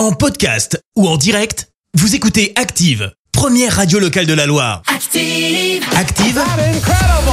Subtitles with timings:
[0.00, 4.80] En podcast ou en direct, vous écoutez Active, première radio locale de la Loire.
[4.86, 5.84] Active.
[5.94, 6.40] Active,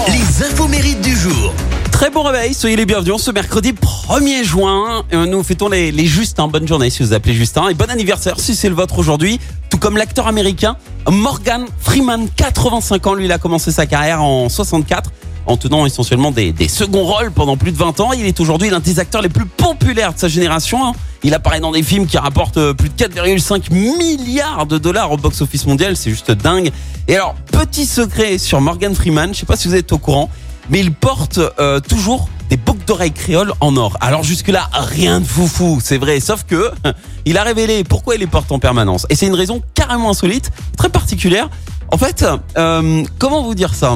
[0.09, 1.53] les infos mérites du jour.
[1.93, 5.05] Très bon réveil, soyez les bienvenus ce mercredi 1er juin.
[5.13, 6.49] Euh, Nous fêtons les, les Justins.
[6.49, 7.69] Bonne journée si vous appelez Justin.
[7.69, 9.39] Et bon anniversaire si c'est le vôtre aujourd'hui.
[9.69, 10.75] Tout comme l'acteur américain
[11.09, 13.13] Morgan Freeman, 85 ans.
[13.13, 15.09] Lui, il a commencé sa carrière en 64
[15.47, 18.13] en tenant essentiellement des, seconds rôles pendant plus de 20 ans.
[18.13, 20.85] Il est aujourd'hui l'un des acteurs les plus populaires de sa génération.
[20.85, 20.91] hein.
[21.23, 25.17] Il apparaît dans des films qui rapportent euh, plus de 4,5 milliards de dollars au
[25.17, 25.95] box-office mondial.
[25.95, 26.71] C'est juste dingue.
[27.07, 30.29] Et alors, petit secret sur Morgan Freeman, je sais pas si vous êtes au courant,
[30.69, 33.97] mais il porte euh, toujours des boucles d'oreilles créoles en or.
[33.99, 36.71] Alors jusque-là, rien de foufou, c'est vrai, sauf que
[37.25, 39.05] il a révélé pourquoi il les porte en permanence.
[39.09, 41.49] Et c'est une raison carrément insolite, très particulière.
[41.91, 42.25] En fait,
[42.57, 43.95] euh, comment vous dire ça?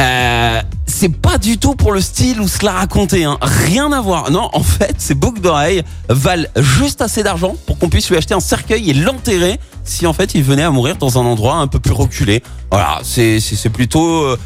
[0.00, 3.38] Euh, c'est pas du tout pour le style ou se la raconter, hein.
[3.40, 4.30] rien à voir.
[4.30, 8.34] Non, en fait, ces boucles d'oreilles valent juste assez d'argent pour qu'on puisse lui acheter
[8.34, 11.66] un cercueil et l'enterrer si en fait il venait à mourir dans un endroit un
[11.66, 12.42] peu plus reculé.
[12.70, 13.40] Voilà, c'est
[13.72, 14.38] plutôt euh,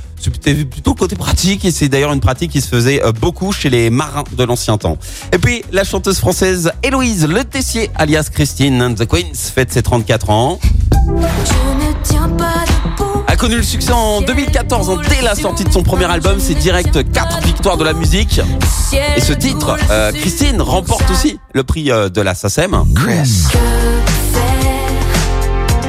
[0.71, 3.91] plutôt côté pratique et c'est d'ailleurs une pratique qui se faisait euh, beaucoup chez les
[3.91, 4.99] marins de l'ancien temps.
[5.33, 9.83] Et puis la chanteuse française Héloïse Le Tessier alias Christine and the Queens fête ses
[9.83, 10.59] 34 ans.
[13.45, 17.13] Connu le succès en 2014 hein, dès la sortie de son premier album, c'est direct
[17.13, 18.41] 4 victoires de la musique.
[19.19, 22.85] Et ce titre, euh, Christine remporte aussi le prix euh, de la SACEM.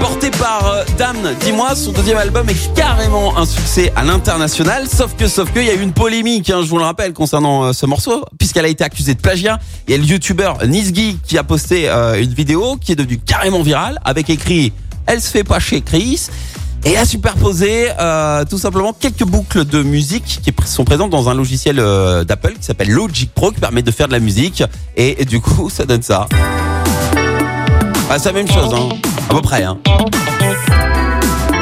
[0.01, 4.89] Porté par euh, Dame, dis-moi, son deuxième album est carrément un succès à l'international.
[4.89, 7.13] Sauf que, sauf que, il y a eu une polémique, hein, je vous le rappelle,
[7.13, 9.59] concernant euh, ce morceau, puisqu'elle a été accusée de plagiat.
[9.87, 13.17] Il y a le youtubeur Nisgi qui a posté euh, une vidéo qui est devenue
[13.17, 14.73] carrément virale, avec écrit
[15.07, 16.27] «Elle se fait pas chez Chris».
[16.87, 21.33] Et a superposé euh, tout simplement quelques boucles de musique qui sont présentes dans un
[21.33, 24.63] logiciel euh, d'Apple qui s'appelle Logic Pro qui permet de faire de la musique.
[24.95, 26.27] Et, et du coup, ça donne ça.
[28.07, 28.89] Ah, c'est la même chose, hein.
[29.29, 29.63] à peu près.
[29.63, 29.79] Hein.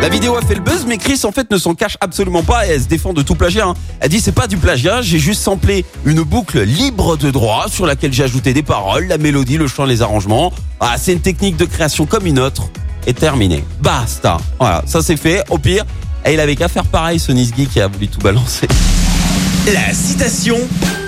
[0.01, 2.67] La vidéo a fait le buzz, mais Chris en fait ne s'en cache absolument pas
[2.67, 3.67] et elle se défend de tout plagiat.
[3.67, 3.73] hein.
[4.01, 7.85] Elle dit c'est pas du plagiat, j'ai juste samplé une boucle libre de droit sur
[7.85, 10.51] laquelle j'ai ajouté des paroles, la mélodie, le chant, les arrangements.
[10.81, 12.63] Ah, c'est une technique de création comme une autre.
[13.05, 13.63] Et terminé.
[13.81, 14.37] Basta.
[14.59, 15.43] Voilà, ça c'est fait.
[15.49, 15.85] Au pire,
[16.25, 18.67] et il avait qu'à faire pareil, ce Nisgi qui a voulu tout balancer.
[19.73, 20.57] La citation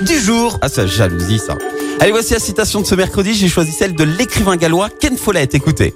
[0.06, 0.58] du jour.
[0.62, 1.58] Ah, ça jalousie ça.
[2.00, 3.34] Allez, voici la citation de ce mercredi.
[3.34, 5.54] J'ai choisi celle de l'écrivain gallois Ken Follett.
[5.56, 5.94] Écoutez.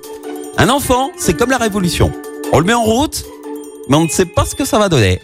[0.57, 2.11] Un enfant, c'est comme la révolution.
[2.51, 3.23] On le met en route,
[3.89, 5.21] mais on ne sait pas ce que ça va donner.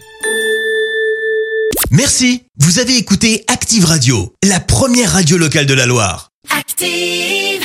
[1.90, 2.44] Merci.
[2.58, 6.30] Vous avez écouté Active Radio, la première radio locale de la Loire.
[6.50, 7.62] Active.